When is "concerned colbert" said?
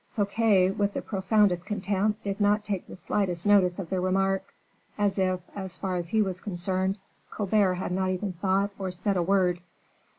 6.39-7.75